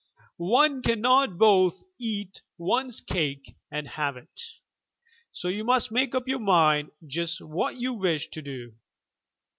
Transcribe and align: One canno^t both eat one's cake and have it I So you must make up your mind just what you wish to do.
One 0.41 0.81
canno^t 0.81 1.37
both 1.37 1.83
eat 1.99 2.41
one's 2.57 3.01
cake 3.01 3.55
and 3.69 3.87
have 3.87 4.17
it 4.17 4.25
I 4.25 5.07
So 5.31 5.47
you 5.47 5.63
must 5.63 5.91
make 5.91 6.15
up 6.15 6.27
your 6.27 6.39
mind 6.39 6.89
just 7.05 7.39
what 7.39 7.75
you 7.75 7.93
wish 7.93 8.27
to 8.29 8.41
do. 8.41 8.73